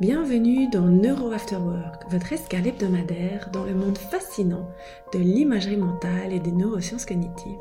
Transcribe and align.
Bienvenue 0.00 0.66
dans 0.66 0.86
Neuro 0.86 1.30
After 1.30 1.56
Work, 1.56 2.10
votre 2.10 2.32
escale 2.32 2.66
hebdomadaire 2.66 3.50
dans 3.52 3.64
le 3.64 3.74
monde 3.74 3.98
fascinant 3.98 4.66
de 5.12 5.18
l'imagerie 5.18 5.76
mentale 5.76 6.32
et 6.32 6.40
des 6.40 6.52
neurosciences 6.52 7.04
cognitives. 7.04 7.60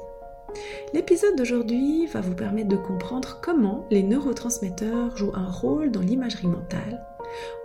L'épisode 0.93 1.35
d'aujourd'hui 1.35 2.05
va 2.05 2.21
vous 2.21 2.35
permettre 2.35 2.69
de 2.69 2.77
comprendre 2.77 3.39
comment 3.41 3.85
les 3.91 4.03
neurotransmetteurs 4.03 5.17
jouent 5.17 5.35
un 5.35 5.51
rôle 5.51 5.91
dans 5.91 5.99
l'imagerie 5.99 6.47
mentale, 6.47 7.05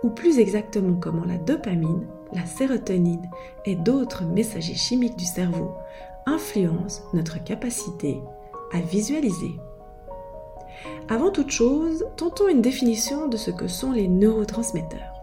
ou 0.03 0.09
plus 0.09 0.39
exactement 0.39 0.99
comment 0.99 1.23
la 1.23 1.37
dopamine, 1.37 2.05
la 2.33 2.45
sérotonine 2.45 3.29
et 3.63 3.77
d'autres 3.77 4.25
messagers 4.25 4.75
chimiques 4.75 5.15
du 5.15 5.23
cerveau 5.23 5.71
influencent 6.25 7.01
notre 7.13 7.41
capacité 7.41 8.19
à 8.73 8.81
visualiser. 8.81 9.55
Avant 11.09 11.31
toute 11.31 11.51
chose, 11.51 12.05
tentons 12.17 12.47
une 12.47 12.61
définition 12.61 13.27
de 13.27 13.37
ce 13.37 13.51
que 13.51 13.67
sont 13.67 13.91
les 13.91 14.07
neurotransmetteurs. 14.07 15.13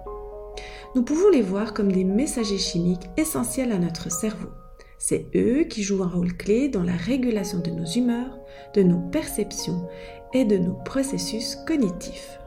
Nous 0.94 1.02
pouvons 1.02 1.30
les 1.30 1.42
voir 1.42 1.74
comme 1.74 1.90
des 1.90 2.04
messagers 2.04 2.58
chimiques 2.58 3.08
essentiels 3.16 3.72
à 3.72 3.78
notre 3.78 4.10
cerveau. 4.10 4.50
C'est 4.98 5.26
eux 5.34 5.64
qui 5.64 5.82
jouent 5.82 6.04
un 6.04 6.08
rôle 6.08 6.36
clé 6.36 6.68
dans 6.68 6.84
la 6.84 6.92
régulation 6.92 7.58
de 7.58 7.70
nos 7.70 7.86
humeurs, 7.86 8.38
de 8.74 8.82
nos 8.82 9.00
perceptions 9.10 9.88
et 10.32 10.44
de 10.44 10.58
nos 10.58 10.74
processus 10.84 11.56
cognitifs. 11.66 12.38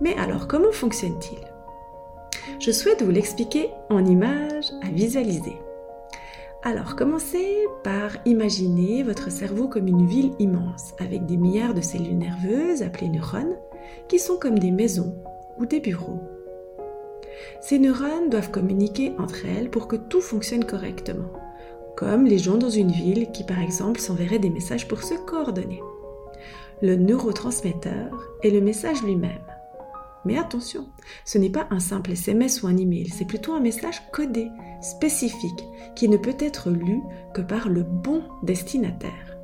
Mais 0.00 0.16
alors, 0.16 0.48
comment 0.48 0.72
fonctionnent-ils 0.72 1.46
Je 2.60 2.70
souhaite 2.70 3.02
vous 3.02 3.10
l'expliquer 3.10 3.70
en 3.90 4.04
images 4.04 4.72
à 4.82 4.88
visualiser. 4.88 5.56
Alors, 6.66 6.96
commencez 6.96 7.46
par 7.84 8.10
imaginer 8.24 9.04
votre 9.04 9.30
cerveau 9.30 9.68
comme 9.68 9.86
une 9.86 10.04
ville 10.04 10.32
immense, 10.40 10.94
avec 10.98 11.24
des 11.24 11.36
milliards 11.36 11.74
de 11.74 11.80
cellules 11.80 12.18
nerveuses 12.18 12.82
appelées 12.82 13.08
neurones, 13.08 13.54
qui 14.08 14.18
sont 14.18 14.36
comme 14.36 14.58
des 14.58 14.72
maisons 14.72 15.14
ou 15.60 15.66
des 15.66 15.78
bureaux. 15.78 16.18
Ces 17.60 17.78
neurones 17.78 18.30
doivent 18.30 18.50
communiquer 18.50 19.12
entre 19.20 19.46
elles 19.46 19.70
pour 19.70 19.86
que 19.86 19.94
tout 19.94 20.20
fonctionne 20.20 20.64
correctement, 20.64 21.30
comme 21.96 22.24
les 22.24 22.38
gens 22.38 22.58
dans 22.58 22.68
une 22.68 22.90
ville 22.90 23.30
qui 23.30 23.44
par 23.44 23.60
exemple 23.60 24.00
s'enverraient 24.00 24.40
des 24.40 24.50
messages 24.50 24.88
pour 24.88 25.04
se 25.04 25.14
coordonner. 25.14 25.80
Le 26.82 26.96
neurotransmetteur 26.96 28.10
est 28.42 28.50
le 28.50 28.60
message 28.60 29.04
lui-même. 29.04 29.38
Mais 30.26 30.38
attention, 30.38 30.88
ce 31.24 31.38
n'est 31.38 31.50
pas 31.50 31.68
un 31.70 31.78
simple 31.78 32.10
SMS 32.10 32.62
ou 32.62 32.66
un 32.66 32.76
email, 32.76 33.08
c'est 33.08 33.24
plutôt 33.24 33.52
un 33.52 33.60
message 33.60 34.02
codé, 34.12 34.48
spécifique, 34.82 35.64
qui 35.94 36.08
ne 36.08 36.16
peut 36.16 36.36
être 36.40 36.68
lu 36.70 37.00
que 37.32 37.42
par 37.42 37.68
le 37.68 37.84
bon 37.84 38.24
destinataire. 38.42 39.36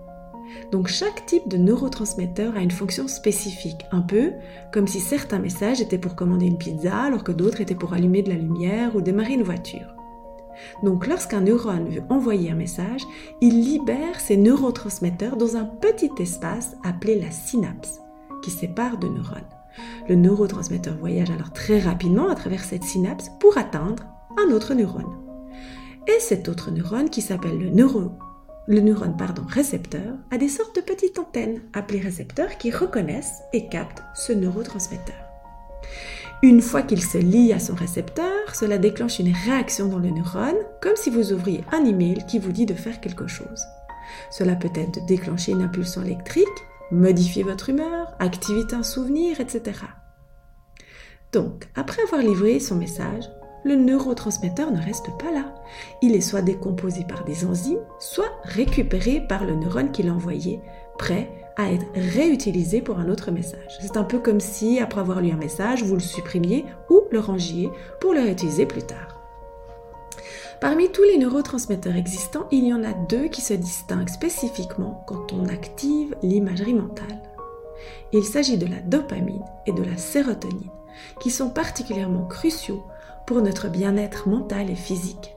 Donc 0.73 0.89
chaque 0.89 1.25
type 1.27 1.49
de 1.49 1.57
neurotransmetteur 1.57 2.57
a 2.57 2.61
une 2.63 2.73
fonction 2.73 3.07
spécifique, 3.07 3.87
un 3.93 4.01
peu 4.01 4.33
comme 4.73 4.89
si 4.89 4.99
certains 4.99 5.39
messages 5.39 5.81
étaient 5.81 5.99
pour 5.99 6.17
commander 6.17 6.47
une 6.47 6.59
pizza 6.59 6.99
alors 6.99 7.23
que 7.23 7.33
d'autres 7.33 7.61
étaient 7.61 7.77
pour 7.77 7.93
allumer 7.93 8.23
de 8.23 8.31
la 8.31 8.37
lumière 8.37 8.97
ou 8.97 9.01
démarrer 9.01 9.35
une 9.35 9.45
voiture. 9.45 9.95
Donc 10.83 11.07
lorsqu'un 11.07 11.43
neurone 11.43 11.91
veut 11.91 12.03
envoyer 12.09 12.51
un 12.51 12.57
message, 12.57 13.03
il 13.41 13.63
libère 13.63 14.19
ses 14.19 14.37
neurotransmetteurs 14.37 15.37
dans 15.37 15.57
un 15.57 15.65
petit 15.65 16.11
espace 16.19 16.77
appelé 16.83 17.21
la 17.21 17.31
synapse, 17.31 18.01
qui 18.43 18.51
sépare 18.51 18.99
deux 18.99 19.09
neurones. 19.09 19.62
Le 20.09 20.15
neurotransmetteur 20.15 20.97
voyage 20.97 21.31
alors 21.31 21.53
très 21.53 21.79
rapidement 21.79 22.29
à 22.29 22.35
travers 22.35 22.65
cette 22.65 22.85
synapse 22.85 23.31
pour 23.41 23.59
atteindre 23.59 24.05
un 24.39 24.53
autre 24.53 24.75
neurone. 24.75 25.17
Et 26.07 26.21
cet 26.21 26.49
autre 26.49 26.71
neurone, 26.71 27.11
qui 27.11 27.23
s'appelle 27.23 27.59
le, 27.59 27.71
neurone 27.71 28.11
récepteur, 29.49 30.15
a 30.31 30.39
des 30.39 30.49
sortes 30.49 30.77
de 30.77 30.81
petites 30.81 31.19
antennes 31.19 31.61
appelées 31.73 32.01
récepteurs 32.01 32.59
qui 32.59 32.71
reconnaissent 32.71 33.43
et 33.53 33.69
captent 33.69 34.03
ce 34.15 34.33
neurotransmetteur. 34.33 35.15
Une 36.43 36.61
fois 36.61 36.83
qu'il 36.83 37.01
se 37.01 37.19
lie 37.19 37.53
à 37.53 37.61
son 37.61 37.75
récepteur, 37.77 38.53
cela 38.53 38.77
déclenche 38.77 39.21
une 39.21 39.33
réaction 39.47 39.87
dans 39.87 40.01
le 40.01 40.11
neurone, 40.11 40.57
comme 40.81 40.97
si 40.97 41.09
vous 41.09 41.33
ouvriez 41.33 41.63
un 41.71 41.85
email 41.85 42.25
qui 42.27 42.41
vous 42.41 42.51
dit 42.51 42.67
de 42.67 42.75
faire 42.75 43.01
quelque 43.01 43.29
chose. 43.29 43.65
Cela 44.31 44.57
peut 44.57 44.73
être 44.75 45.01
de 45.01 45.07
déclencher 45.07 45.53
une 45.53 45.63
impulsion 45.63 46.03
électrique, 46.03 46.49
modifier 46.93 47.43
votre 47.43 47.71
humeur, 47.71 48.15
activer 48.19 48.63
un 48.73 48.83
souvenir, 48.83 49.41
etc. 49.41 49.81
Donc, 51.33 51.69
après 51.75 52.03
avoir 52.03 52.21
livré 52.21 52.61
son 52.61 52.77
message, 52.77 53.29
le 53.65 53.77
neurotransmetteur 53.77 54.71
ne 54.71 54.81
reste 54.81 55.07
pas 55.19 55.33
là. 55.33 55.55
Il 56.03 56.15
est 56.15 56.21
soit 56.21 56.43
décomposé 56.43 57.05
par 57.05 57.25
des 57.25 57.47
enzymes, 57.47 57.79
soit 57.99 58.31
récupéré 58.45 59.23
par 59.29 59.45
le 59.45 59.55
neurone 59.55 59.93
qui 59.93 60.03
l'a 60.03 60.13
envoyé, 60.13 60.61
prêt 60.99 61.31
à 61.57 61.73
être 61.73 61.87
réutilisé 61.95 62.83
pour 62.83 62.99
un 62.99 63.09
autre 63.09 63.31
message. 63.31 63.79
C'est 63.81 63.97
un 63.97 64.05
peu 64.05 64.19
comme 64.19 64.41
si, 64.41 64.79
après 64.79 65.01
avoir 65.01 65.21
lu 65.21 65.31
un 65.31 65.37
message, 65.37 65.83
vous 65.85 65.95
le 65.95 66.01
supprimiez 66.01 66.65
ou 66.91 67.03
le 67.11 67.21
rangiez 67.21 67.71
pour 68.01 68.15
le 68.15 68.21
réutiliser 68.21 68.67
plus 68.67 68.83
tard. 68.83 69.22
Parmi 70.63 70.93
tous 70.93 71.03
les 71.03 71.19
neurotransmetteurs 71.19 71.97
existants, 71.97 72.47
il 72.53 72.65
y 72.65 72.73
en 72.73 72.85
a 72.85 72.93
deux 72.93 73.27
qui 73.27 73.41
se 73.41 73.53
distinguent 73.53 74.09
spécifiquement 74.09 75.03
quand 75.09 75.33
on 75.33 75.47
active 75.47 76.15
l'imagerie 76.23 76.73
mentale. 76.73 77.21
Il 78.13 78.23
s'agit 78.23 78.59
de 78.59 78.67
la 78.67 78.79
dopamine 78.79 79.43
et 79.67 79.73
de 79.73 79.83
la 79.83 79.97
sérotonine, 79.97 80.71
qui 81.19 81.33
sont 81.33 81.51
particulièrement 81.51 82.27
cruciaux 82.27 82.85
pour 83.27 83.43
notre 83.43 83.69
bien-être 83.69 84.29
mental 84.29 84.71
et 84.71 84.77
physique. 84.77 85.35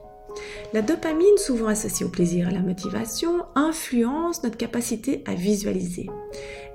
La 0.72 0.80
dopamine, 0.80 1.38
souvent 1.38 1.66
associée 1.66 2.06
au 2.06 2.10
plaisir 2.10 2.46
et 2.46 2.50
à 2.50 2.54
la 2.54 2.60
motivation, 2.60 3.46
influence 3.56 4.44
notre 4.44 4.56
capacité 4.56 5.24
à 5.26 5.34
visualiser. 5.34 6.06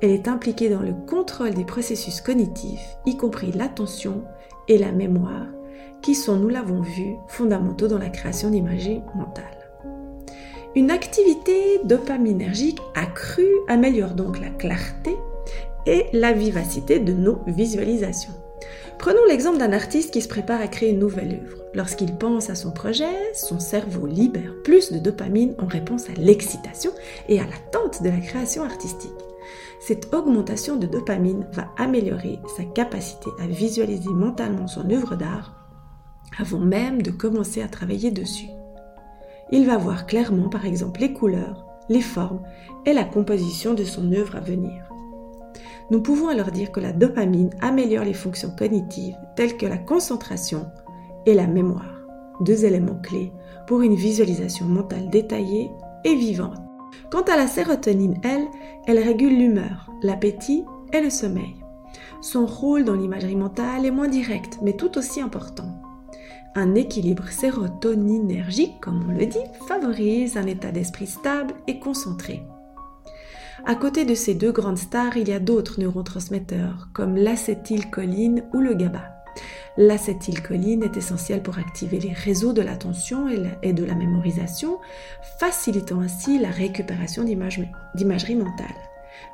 Elle 0.02 0.12
est 0.12 0.28
impliquée 0.28 0.68
dans 0.68 0.82
le 0.82 0.94
contrôle 1.08 1.54
des 1.54 1.64
processus 1.64 2.20
cognitifs, 2.20 2.98
y 3.06 3.16
compris 3.16 3.54
l'attention 3.54 4.26
et 4.68 4.78
la 4.78 4.92
mémoire, 4.92 5.48
qui 6.02 6.16
sont, 6.16 6.36
nous 6.36 6.50
l'avons 6.50 6.82
vu, 6.82 7.16
fondamentaux 7.28 7.88
dans 7.88 7.98
la 7.98 8.10
création 8.10 8.50
d'imagerie 8.50 9.02
mentale. 9.16 9.62
Une 10.76 10.92
activité 10.92 11.80
dopaminergique 11.84 12.80
accrue 12.96 13.44
améliore 13.68 14.14
donc 14.14 14.40
la 14.40 14.50
clarté 14.50 15.16
et 15.86 16.06
la 16.14 16.32
vivacité 16.32 17.00
de 17.00 17.12
nos 17.12 17.40
visualisations. 17.48 18.34
Prenons 18.98 19.26
l'exemple 19.28 19.58
d'un 19.58 19.74
artiste 19.74 20.12
qui 20.12 20.22
se 20.22 20.28
prépare 20.28 20.62
à 20.62 20.68
créer 20.68 20.92
une 20.92 21.00
nouvelle 21.00 21.42
œuvre. 21.44 21.64
Lorsqu'il 21.74 22.16
pense 22.16 22.50
à 22.50 22.56
son 22.56 22.72
projet, 22.72 23.34
son 23.34 23.60
cerveau 23.60 24.06
libère 24.06 24.54
plus 24.64 24.92
de 24.92 25.00
dopamine 25.00 25.56
en 25.58 25.66
réponse 25.66 26.08
à 26.10 26.14
l'excitation 26.20 26.92
et 27.28 27.40
à 27.40 27.46
l'attente 27.46 28.04
de 28.04 28.10
la 28.10 28.20
création 28.20 28.64
artistique. 28.64 29.12
Cette 29.80 30.14
augmentation 30.14 30.76
de 30.76 30.86
dopamine 30.86 31.48
va 31.52 31.70
améliorer 31.78 32.40
sa 32.56 32.64
capacité 32.64 33.30
à 33.42 33.48
visualiser 33.48 34.10
mentalement 34.10 34.68
son 34.68 34.90
œuvre 34.92 35.16
d'art 35.16 35.61
avant 36.40 36.60
même 36.60 37.02
de 37.02 37.12
commencer 37.12 37.62
à 37.62 37.68
travailler 37.68 38.12
dessus. 38.12 38.50
Il 39.52 39.66
va 39.66 39.78
voir 39.78 40.06
clairement 40.06 40.50
par 40.50 40.66
exemple 40.66 41.02
les 41.02 41.14
couleurs, 41.14 41.66
les 41.90 42.02
formes 42.02 42.42
et 42.86 42.94
la 42.94 43.04
composition 43.04 43.74
de 43.74 43.84
son 43.84 44.12
œuvre 44.14 44.38
à 44.38 44.40
venir. 44.40 44.84
Nous 45.90 46.02
pouvons 46.02 46.30
alors 46.30 46.52
dire 46.52 46.72
que 46.72 46.80
la 46.80 46.94
dopamine 46.94 47.50
améliore 47.60 48.06
les 48.06 48.14
fonctions 48.14 48.56
cognitives 48.58 49.18
telles 49.36 49.58
que 49.58 49.66
la 49.66 49.78
concentration 49.78 50.68
et 51.26 51.34
la 51.34 51.48
mémoire, 51.48 52.08
deux 52.40 52.64
éléments 52.64 53.00
clés 53.02 53.34
pour 53.68 53.82
une 53.82 53.96
visualisation 53.96 54.66
mentale 54.66 55.10
détaillée 55.10 55.70
et 56.06 56.16
vivante. 56.16 56.60
Quant 57.12 57.24
à 57.24 57.36
la 57.36 57.48
sérotonine, 57.48 58.20
elle, 58.24 58.48
elle 58.88 59.00
régule 59.00 59.38
l'humeur, 59.38 59.92
l'appétit 60.02 60.64
et 60.94 61.02
le 61.02 61.10
sommeil. 61.10 61.56
Son 62.22 62.46
rôle 62.46 62.86
dans 62.86 62.96
l'imagerie 62.96 63.36
mentale 63.36 63.86
est 63.86 63.92
moins 63.92 64.08
direct, 64.08 64.60
mais 64.62 64.74
tout 64.74 64.98
aussi 64.98 65.20
important. 65.20 65.81
Un 66.54 66.76
équilibre 66.76 67.30
sérotoninergique, 67.30 68.82
comme 68.82 69.06
on 69.08 69.18
le 69.18 69.26
dit, 69.26 69.40
favorise 69.70 70.36
un 70.36 70.46
état 70.48 70.72
d'esprit 70.72 71.08
stable 71.08 71.54
et 71.68 71.80
concentré. 71.80 72.44
À 73.66 73.76
côté 73.76 74.04
de 74.04 74.16
ces 74.16 74.34
deux 74.34 74.52
grandes 74.52 74.78
stars, 74.78 75.16
il 75.16 75.30
y 75.30 75.34
a 75.34 75.40
d'autres 75.40 75.80
neurotransmetteurs, 75.80 76.90
comme 76.94 77.16
l'acétylcholine 77.16 78.44
ou 78.54 78.60
le 78.60 78.74
GABA. 78.74 79.04
L'acétylcholine 79.78 80.84
est 80.84 80.98
essentielle 80.98 81.42
pour 81.42 81.58
activer 81.58 82.00
les 82.00 82.12
réseaux 82.12 82.52
de 82.52 82.62
l'attention 82.62 83.30
et 83.64 83.72
de 83.72 83.86
la 83.86 83.96
mémorisation, 83.96 84.80
facilitant 85.40 86.02
ainsi 86.02 86.38
la 86.38 86.50
récupération 86.50 87.24
d'imagerie 87.24 88.36
mentale. 88.36 88.76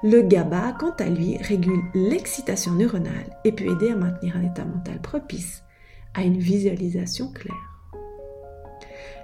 Le 0.03 0.21
GABA, 0.21 0.75
quant 0.79 0.93
à 0.99 1.09
lui, 1.09 1.37
régule 1.37 1.81
l'excitation 1.95 2.73
neuronale 2.73 3.35
et 3.43 3.51
peut 3.51 3.71
aider 3.71 3.89
à 3.89 3.95
maintenir 3.95 4.37
un 4.37 4.43
état 4.43 4.65
mental 4.65 4.99
propice 4.99 5.63
à 6.17 6.23
une 6.23 6.39
visualisation 6.39 7.31
claire. 7.31 7.55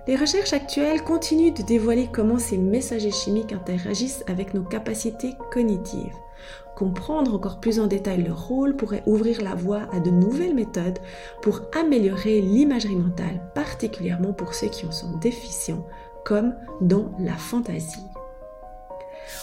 Les 0.08 0.16
recherches 0.16 0.54
actuelles 0.54 1.04
continuent 1.04 1.54
de 1.54 1.64
dévoiler 1.64 2.10
comment 2.12 2.38
ces 2.38 2.58
messagers 2.58 3.12
chimiques 3.12 3.54
interagissent 3.54 4.24
avec 4.28 4.54
nos 4.54 4.64
capacités 4.64 5.34
cognitives. 5.52 6.16
Comprendre 6.76 7.34
encore 7.34 7.60
plus 7.60 7.80
en 7.80 7.88
détail 7.88 8.24
leur 8.24 8.48
rôle 8.48 8.76
pourrait 8.76 9.04
ouvrir 9.06 9.42
la 9.42 9.56
voie 9.56 9.88
à 9.94 10.00
de 10.00 10.10
nouvelles 10.10 10.56
méthodes 10.56 11.00
pour 11.42 11.62
améliorer 11.80 12.42
l'imagerie 12.42 12.96
mentale, 12.96 13.42
particulièrement 13.56 14.34
pour 14.34 14.54
ceux 14.54 14.68
qui 14.68 14.86
en 14.86 14.92
sont 14.92 15.18
déficients, 15.18 15.86
comme 16.26 16.54
dans 16.82 17.12
la 17.20 17.36
fantaisie. 17.36 18.06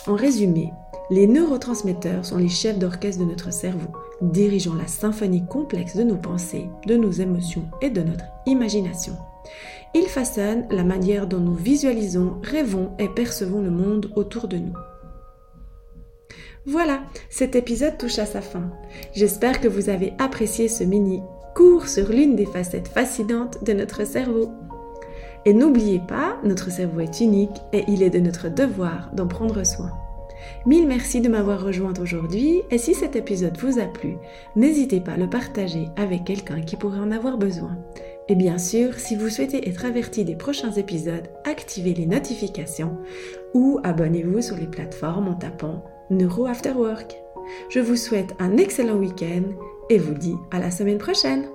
En 0.07 0.15
résumé, 0.15 0.73
les 1.11 1.27
neurotransmetteurs 1.27 2.25
sont 2.25 2.37
les 2.37 2.49
chefs 2.49 2.79
d'orchestre 2.79 3.25
de 3.25 3.31
notre 3.31 3.53
cerveau, 3.53 3.93
dirigeons 4.21 4.75
la 4.75 4.87
symphonie 4.87 5.47
complexe 5.47 5.97
de 5.97 6.03
nos 6.03 6.17
pensées, 6.17 6.69
de 6.87 6.97
nos 6.97 7.11
émotions 7.11 7.69
et 7.81 7.91
de 7.91 8.03
notre 8.03 8.25
imagination. 8.47 9.17
Il 9.95 10.05
façonne 10.05 10.67
la 10.71 10.85
manière 10.85 11.27
dont 11.27 11.41
nous 11.41 11.55
visualisons, 11.55 12.37
rêvons 12.43 12.93
et 12.99 13.09
percevons 13.09 13.63
le 13.63 13.71
monde 13.71 14.13
autour 14.15 14.47
de 14.47 14.59
nous. 14.59 14.75
Voilà, 16.67 17.01
cet 17.31 17.57
épisode 17.57 17.99
touche 17.99 18.19
à 18.19 18.27
sa 18.27 18.43
fin. 18.43 18.71
J'espère 19.15 19.61
que 19.61 19.69
vous 19.69 19.89
avez 19.89 20.13
apprécié 20.19 20.69
ce 20.69 20.85
mini 20.85 21.23
cours 21.55 21.89
sur 21.89 22.11
l'une 22.11 22.37
des 22.37 22.47
facettes 22.47 22.89
fascinantes 22.89 23.65
de 23.65 23.73
notre 23.73 24.07
cerveau. 24.07 24.53
Et 25.47 25.55
n'oubliez 25.55 26.01
pas, 26.07 26.37
notre 26.45 26.71
cerveau 26.71 27.01
est 27.01 27.21
unique 27.21 27.57
et 27.73 27.85
il 27.89 28.03
est 28.03 28.11
de 28.11 28.21
notre 28.21 28.49
devoir 28.49 29.11
d'en 29.15 29.27
prendre 29.27 29.65
soin. 29.65 29.91
Mille 30.67 30.87
merci 30.87 31.21
de 31.21 31.29
m'avoir 31.29 31.63
rejointe 31.63 31.99
aujourd'hui 31.99 32.63
et 32.71 32.79
si 32.79 32.95
cet 32.95 33.17
épisode 33.17 33.59
vous 33.59 33.79
a 33.79 33.87
plu, 33.87 34.17
n'hésitez 34.57 35.01
pas 35.01 35.13
à 35.13 35.17
le 35.17 35.29
partager 35.29 35.89
avec 35.97 36.25
quelqu'un 36.25 36.61
qui 36.61 36.77
pourrait 36.77 37.01
en 37.01 37.11
avoir 37.11 37.39
besoin. 37.39 37.77
Et 38.29 38.35
bien 38.35 38.59
sûr, 38.59 38.95
si 38.95 39.17
vous 39.17 39.29
souhaitez 39.29 39.69
être 39.69 39.85
averti 39.85 40.25
des 40.25 40.37
prochains 40.37 40.73
épisodes, 40.73 41.29
activez 41.45 41.95
les 41.95 42.07
notifications 42.07 42.97
ou 43.55 43.81
abonnez-vous 43.83 44.41
sur 44.41 44.57
les 44.57 44.69
plateformes 44.69 45.29
en 45.29 45.35
tapant 45.35 45.85
Neuro 46.11 46.47
After 46.47 46.73
Work. 46.73 47.17
Je 47.69 47.81
vous 47.81 47.97
souhaite 47.97 48.35
un 48.39 48.57
excellent 48.57 48.97
week-end 48.97 49.43
et 49.89 49.99
vous 49.99 50.15
dis 50.15 50.37
à 50.53 50.61
la 50.61 50.71
semaine 50.71 50.99
prochaine 50.99 51.47